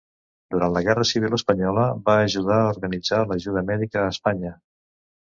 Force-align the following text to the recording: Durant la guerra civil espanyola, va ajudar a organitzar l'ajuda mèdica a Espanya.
Durant 0.53 0.71
la 0.77 0.81
guerra 0.87 1.05
civil 1.09 1.37
espanyola, 1.39 1.85
va 2.09 2.17
ajudar 2.23 2.59
a 2.65 2.73
organitzar 2.73 3.23
l'ajuda 3.29 3.67
mèdica 3.73 4.07
a 4.07 4.11
Espanya. 4.19 4.61